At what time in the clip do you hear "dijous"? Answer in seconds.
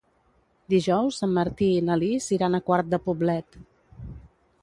0.73-1.19